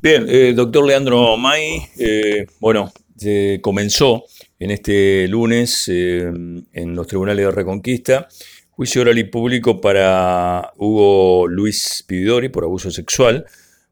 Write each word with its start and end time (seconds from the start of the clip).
Bien, 0.00 0.26
eh, 0.28 0.52
doctor 0.54 0.86
Leandro 0.86 1.36
May, 1.36 1.82
eh, 1.98 2.46
bueno, 2.60 2.92
se 3.16 3.58
comenzó 3.60 4.26
en 4.60 4.70
este 4.70 5.26
lunes 5.26 5.88
eh, 5.88 6.30
en 6.72 6.94
los 6.94 7.08
tribunales 7.08 7.46
de 7.46 7.50
Reconquista 7.50 8.28
juicio 8.70 9.02
oral 9.02 9.18
y 9.18 9.24
público 9.24 9.80
para 9.80 10.72
Hugo 10.76 11.48
Luis 11.48 12.04
Pidori 12.06 12.48
por 12.48 12.62
abuso 12.62 12.92
sexual. 12.92 13.44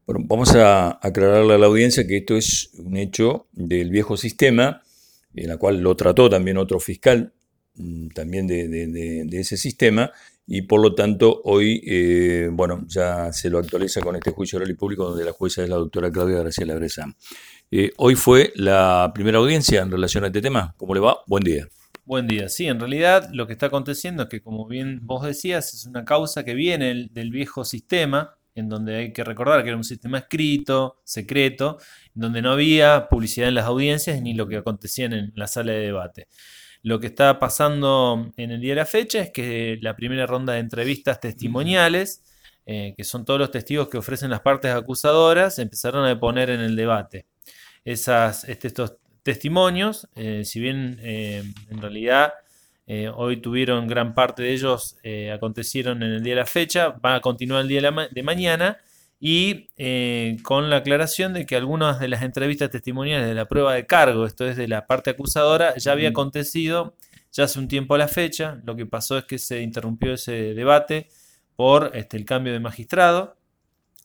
Bueno, 0.05 0.23
vamos 0.25 0.55
a 0.55 0.97
aclararle 1.05 1.55
a 1.55 1.57
la 1.57 1.65
audiencia 1.65 2.07
que 2.07 2.15
esto 2.15 2.37
es 2.37 2.69
un 2.77 2.95
hecho 2.95 3.47
del 3.51 3.89
viejo 3.89 4.15
sistema, 4.15 4.81
en 5.35 5.49
la 5.49 5.57
cual 5.57 5.81
lo 5.81 5.97
trató 5.97 6.29
también 6.29 6.55
otro 6.57 6.79
fiscal, 6.79 7.33
mm, 7.75 8.07
también 8.15 8.47
de 8.47 9.27
ese 9.33 9.57
sistema, 9.57 10.13
y 10.47 10.61
por 10.61 10.81
lo 10.81 10.95
tanto 10.95 11.41
hoy, 11.43 11.81
eh, 11.85 12.49
bueno, 12.51 12.85
ya 12.87 13.33
se 13.33 13.49
lo 13.49 13.59
actualiza 13.59 13.99
con 13.99 14.15
este 14.15 14.31
juicio 14.31 14.57
oral 14.57 14.71
y 14.71 14.75
público 14.75 15.09
donde 15.09 15.25
la 15.25 15.33
jueza 15.33 15.61
es 15.61 15.69
la 15.69 15.75
doctora 15.75 16.09
Claudia 16.09 16.39
Graciela 16.39 16.73
Bresa. 16.75 17.13
Eh, 17.69 17.91
hoy 17.97 18.15
fue 18.15 18.53
la 18.55 19.11
primera 19.13 19.39
audiencia 19.39 19.81
en 19.81 19.91
relación 19.91 20.23
a 20.23 20.27
este 20.27 20.41
tema. 20.41 20.73
¿Cómo 20.77 20.93
le 20.93 21.01
va? 21.01 21.17
Buen 21.27 21.43
día. 21.43 21.67
Buen 22.05 22.27
día. 22.27 22.47
Sí, 22.47 22.65
en 22.65 22.79
realidad 22.79 23.29
lo 23.33 23.45
que 23.45 23.53
está 23.53 23.65
aconteciendo 23.65 24.23
es 24.23 24.29
que, 24.29 24.41
como 24.41 24.65
bien 24.65 25.01
vos 25.03 25.25
decías, 25.25 25.73
es 25.73 25.85
una 25.85 26.05
causa 26.05 26.45
que 26.45 26.53
viene 26.53 27.09
del 27.11 27.29
viejo 27.29 27.65
sistema, 27.65 28.37
en 28.55 28.69
donde 28.69 28.95
hay 28.95 29.11
que 29.11 29.25
recordar 29.25 29.61
que 29.63 29.69
era 29.69 29.77
un 29.77 29.83
sistema 29.83 30.19
escrito, 30.19 31.01
secreto, 31.03 31.77
donde 32.13 32.41
no 32.41 32.53
había 32.53 33.09
publicidad 33.09 33.49
en 33.49 33.55
las 33.55 33.65
audiencias 33.65 34.21
ni 34.21 34.33
lo 34.33 34.47
que 34.47 34.55
acontecía 34.55 35.07
en 35.07 35.33
la 35.35 35.47
sala 35.47 35.73
de 35.73 35.79
debate. 35.79 36.27
Lo 36.87 37.01
que 37.01 37.07
está 37.07 37.37
pasando 37.37 38.31
en 38.37 38.51
el 38.51 38.61
día 38.61 38.71
de 38.71 38.77
la 38.77 38.85
fecha 38.85 39.19
es 39.19 39.31
que 39.31 39.77
la 39.81 39.97
primera 39.97 40.25
ronda 40.25 40.53
de 40.53 40.59
entrevistas 40.59 41.19
testimoniales, 41.19 42.23
eh, 42.65 42.93
que 42.95 43.03
son 43.03 43.25
todos 43.25 43.37
los 43.37 43.51
testigos 43.51 43.89
que 43.89 43.97
ofrecen 43.97 44.29
las 44.29 44.39
partes 44.39 44.71
acusadoras, 44.71 45.59
empezaron 45.59 46.05
a 46.05 46.17
poner 46.17 46.49
en 46.49 46.61
el 46.61 46.77
debate. 46.77 47.25
Esas, 47.83 48.45
este, 48.45 48.69
estos 48.69 48.93
testimonios, 49.21 50.07
eh, 50.15 50.45
si 50.45 50.61
bien 50.61 50.97
eh, 51.01 51.43
en 51.69 51.81
realidad 51.81 52.33
hoy 53.15 53.41
tuvieron 53.41 53.85
gran 53.85 54.15
parte 54.15 54.43
de 54.43 54.53
ellos, 54.53 54.95
acontecieron 55.33 56.01
en 56.03 56.11
el 56.13 56.23
día 56.23 56.35
de 56.35 56.39
la 56.39 56.45
fecha, 56.45 56.95
van 57.01 57.15
a 57.15 57.19
continuar 57.19 57.63
el 57.63 57.67
día 57.67 57.81
de 57.81 58.23
mañana 58.23 58.77
y 59.19 59.69
eh, 59.77 60.37
con 60.43 60.69
la 60.69 60.77
aclaración 60.77 61.33
de 61.33 61.45
que 61.45 61.55
algunas 61.55 61.99
de 61.99 62.07
las 62.07 62.21
entrevistas 62.21 62.69
testimoniales 62.69 63.27
de 63.27 63.33
la 63.33 63.47
prueba 63.47 63.73
de 63.73 63.85
cargo, 63.85 64.25
esto 64.25 64.45
es 64.45 64.57
de 64.57 64.67
la 64.67 64.85
parte 64.87 65.09
acusadora, 65.09 65.75
ya 65.77 65.91
había 65.91 66.09
acontecido 66.09 66.95
ya 67.37 67.43
hace 67.43 67.59
un 67.59 67.67
tiempo 67.67 67.95
a 67.95 67.97
la 67.97 68.07
fecha. 68.07 68.59
Lo 68.65 68.75
que 68.75 68.85
pasó 68.85 69.17
es 69.17 69.25
que 69.25 69.37
se 69.37 69.61
interrumpió 69.61 70.13
ese 70.13 70.53
debate 70.53 71.09
por 71.55 71.91
este, 71.95 72.17
el 72.17 72.25
cambio 72.25 72.53
de 72.53 72.59
magistrado. 72.59 73.37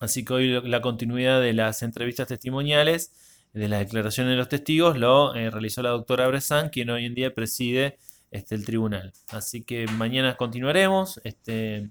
Así 0.00 0.24
que 0.24 0.34
hoy 0.34 0.60
la 0.68 0.83
continuidad 0.83 1.40
de 1.40 1.52
las 1.52 1.83
entrevistas 1.83 2.28
testimoniales, 2.28 3.12
de 3.52 3.68
las 3.68 3.80
declaraciones 3.80 4.33
de 4.33 4.36
los 4.36 4.48
testigos, 4.48 4.98
lo 4.98 5.34
eh, 5.34 5.50
realizó 5.50 5.83
la 5.83 5.90
doctora 5.90 6.27
Bressan, 6.28 6.70
quien 6.70 6.90
hoy 6.90 7.06
en 7.06 7.14
día 7.14 7.34
preside 7.34 7.98
este, 8.30 8.55
el 8.55 8.64
tribunal. 8.64 9.12
Así 9.28 9.62
que 9.62 9.86
mañana 9.86 10.36
continuaremos. 10.36 11.20
Este, 11.24 11.90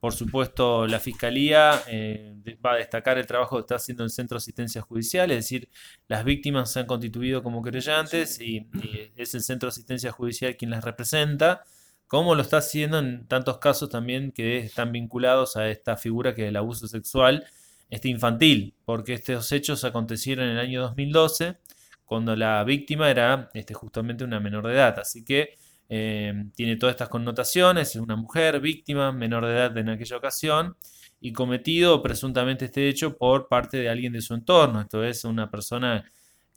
por 0.00 0.12
supuesto, 0.12 0.86
la 0.86 1.00
Fiscalía 1.00 1.82
eh, 1.88 2.36
va 2.64 2.74
a 2.74 2.76
destacar 2.76 3.18
el 3.18 3.26
trabajo 3.26 3.56
que 3.56 3.60
está 3.62 3.76
haciendo 3.76 4.04
el 4.04 4.10
Centro 4.10 4.36
de 4.36 4.38
Asistencia 4.38 4.80
Judicial, 4.80 5.30
es 5.32 5.38
decir, 5.38 5.68
las 6.06 6.24
víctimas 6.24 6.70
se 6.72 6.80
han 6.80 6.86
constituido 6.86 7.42
como 7.42 7.62
querellantes 7.62 8.40
y, 8.40 8.68
es 9.16 9.34
el 9.34 9.42
Centro 9.42 9.66
de 9.66 9.70
Asistencia 9.70 10.12
Judicial 10.12 10.56
quien 10.56 10.70
las 10.70 10.84
representa, 10.84 11.64
como 12.06 12.34
lo 12.36 12.42
está 12.42 12.58
haciendo 12.58 13.00
en 13.00 13.26
tantos 13.26 13.58
casos 13.58 13.90
también 13.90 14.30
que 14.30 14.58
están 14.58 14.92
vinculados 14.92 15.56
a 15.56 15.68
esta 15.68 15.96
figura 15.96 16.34
que 16.34 16.44
es 16.44 16.48
el 16.48 16.56
abuso 16.56 16.86
sexual 16.86 17.44
este 17.90 18.08
infantil, 18.08 18.74
porque 18.84 19.14
estos 19.14 19.50
hechos 19.52 19.84
acontecieron 19.84 20.44
en 20.46 20.52
el 20.52 20.58
año 20.58 20.82
2012, 20.82 21.56
cuando 22.04 22.36
la 22.36 22.62
víctima 22.64 23.10
era 23.10 23.50
este, 23.54 23.74
justamente 23.74 24.24
una 24.24 24.40
menor 24.40 24.66
de 24.66 24.74
edad. 24.74 24.98
Así 24.98 25.24
que 25.24 25.58
eh, 25.88 26.34
tiene 26.54 26.76
todas 26.76 26.94
estas 26.94 27.08
connotaciones, 27.08 27.90
es 27.90 27.96
una 27.96 28.16
mujer 28.16 28.60
víctima, 28.60 29.12
menor 29.12 29.46
de 29.46 29.52
edad 29.52 29.76
en 29.78 29.88
aquella 29.88 30.16
ocasión, 30.16 30.76
y 31.20 31.32
cometido 31.32 32.02
presuntamente 32.02 32.66
este 32.66 32.88
hecho 32.88 33.16
por 33.16 33.48
parte 33.48 33.78
de 33.78 33.88
alguien 33.88 34.12
de 34.12 34.20
su 34.20 34.34
entorno, 34.34 34.80
esto 34.80 35.02
es 35.04 35.24
una 35.24 35.50
persona 35.50 36.04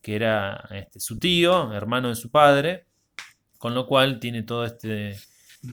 que 0.01 0.16
era 0.16 0.67
este, 0.72 1.00
su 1.00 1.17
tío, 1.19 1.73
hermano 1.73 2.09
de 2.09 2.16
su 2.16 2.29
padre, 2.29 2.85
con 3.57 3.73
lo 3.75 3.85
cual 3.85 4.19
tiene 4.19 4.44
todas 4.44 4.73
este, 4.73 5.17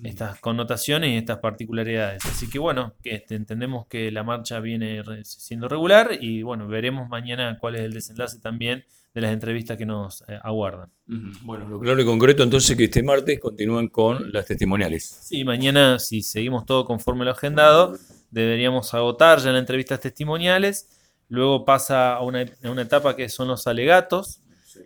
estas 0.05 0.39
connotaciones 0.41 1.11
y 1.11 1.17
estas 1.17 1.39
particularidades. 1.39 2.25
Así 2.27 2.49
que 2.49 2.59
bueno, 2.59 2.95
que 3.03 3.15
este, 3.15 3.35
entendemos 3.35 3.87
que 3.87 4.11
la 4.11 4.23
marcha 4.23 4.61
viene 4.61 5.03
siendo 5.25 5.69
regular 5.69 6.19
y 6.21 6.43
bueno, 6.43 6.69
veremos 6.69 7.09
mañana 7.09 7.59
cuál 7.59 7.77
es 7.77 7.83
el 7.83 7.95
desenlace 7.95 8.39
también 8.39 8.85
de 9.15 9.21
las 9.23 9.33
entrevistas 9.33 9.77
que 9.77 9.87
nos 9.87 10.23
eh, 10.29 10.39
aguardan. 10.43 10.91
Bueno, 11.07 11.69
lo 11.69 11.81
claro 11.81 12.01
y 12.01 12.05
concreto 12.05 12.43
entonces 12.43 12.77
que 12.77 12.85
este 12.85 13.03
martes 13.03 13.41
continúan 13.41 13.89
con 13.89 14.31
las 14.33 14.47
testimoniales. 14.47 15.05
Sí, 15.23 15.45
mañana 15.45 15.99
si 15.99 16.23
seguimos 16.23 16.67
todo 16.67 16.85
conforme 16.85 17.25
lo 17.25 17.31
agendado, 17.31 17.97
deberíamos 18.31 18.93
agotar 18.95 19.39
ya 19.41 19.51
las 19.51 19.61
entrevistas 19.61 20.01
testimoniales, 20.01 20.89
luego 21.29 21.65
pasa 21.65 22.15
a 22.15 22.23
una, 22.23 22.43
etapa 22.43 23.17
que 23.17 23.29
son 23.29 23.49
los 23.49 23.67
alegatos, 23.67 24.43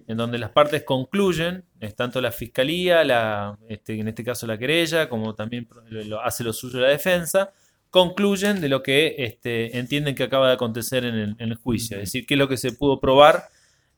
en 0.07 0.17
donde 0.17 0.39
las 0.39 0.51
partes 0.51 0.85
concluyen, 0.85 1.65
es 1.83 1.97
tanto 1.97 2.21
la 2.21 2.31
fiscalía, 2.31 3.03
la, 3.03 3.59
este, 3.69 3.99
en 3.99 4.07
este 4.07 4.23
caso 4.23 4.47
la 4.47 4.57
querella, 4.57 5.09
como 5.09 5.35
también 5.35 5.69
lo, 5.91 6.23
hace 6.23 6.45
lo 6.45 6.53
suyo 6.53 6.79
la 6.79 6.89
defensa, 6.89 7.53
concluyen 7.91 8.61
de 8.61 8.69
lo 8.69 8.85
que 8.85 9.17
este, 9.19 9.77
entienden 9.77 10.15
que 10.15 10.23
acaba 10.23 10.47
de 10.47 10.55
acontecer 10.55 11.05
en 11.05 11.15
el, 11.17 11.37
en 11.39 11.51
el 11.51 11.57
juicio, 11.57 11.97
es 11.97 12.05
decir, 12.05 12.25
qué 12.25 12.35
es 12.35 12.39
lo 12.39 12.49
que 12.49 12.57
se 12.57 12.73
pudo 12.73 13.01
probar 13.01 13.49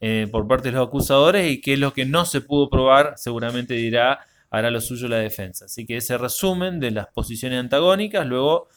eh, 0.00 0.26
por 0.32 0.48
parte 0.48 0.70
de 0.70 0.76
los 0.76 0.86
acusadores 0.86 1.52
y 1.52 1.60
qué 1.60 1.74
es 1.74 1.78
lo 1.78 1.92
que 1.92 2.06
no 2.06 2.24
se 2.24 2.40
pudo 2.40 2.70
probar, 2.70 3.14
seguramente 3.16 3.74
dirá, 3.74 4.20
hará 4.48 4.70
lo 4.70 4.80
suyo 4.80 5.06
la 5.06 5.18
defensa. 5.18 5.66
Así 5.66 5.84
que 5.84 5.98
ese 5.98 6.16
resumen 6.16 6.80
de 6.80 6.90
las 6.90 7.08
posiciones 7.08 7.60
antagónicas 7.60 8.26
luego 8.26 8.68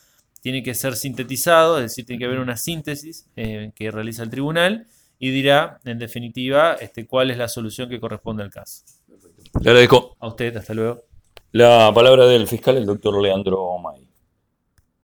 tiene 0.42 0.64
que 0.64 0.74
ser 0.74 0.98
sintetizado, 0.98 1.78
es 1.78 1.84
decir, 1.84 2.06
tiene 2.06 2.20
que 2.20 2.26
haber 2.26 2.40
una 2.40 2.58
síntesis 2.58 3.30
eh, 3.38 3.72
que 3.74 3.90
realiza 3.90 4.24
el 4.24 4.30
tribunal 4.30 4.86
y 5.20 5.32
dirá, 5.32 5.80
en 5.86 6.00
definitiva, 6.00 6.74
este, 6.80 7.08
cuál 7.08 7.32
es 7.32 7.38
la 7.38 7.48
solución 7.48 7.90
que 7.90 8.00
corresponde 8.00 8.44
al 8.44 8.50
caso. 8.50 8.84
Le 9.62 9.72
agradezco. 9.72 10.16
A 10.20 10.28
usted, 10.28 10.56
hasta 10.58 10.74
luego. 10.74 11.04
La 11.52 11.92
palabra 11.94 12.28
del 12.28 12.48
fiscal, 12.48 12.78
el 12.78 12.86
doctor 12.86 13.20
Leandro 13.22 13.78
May. 13.80 14.07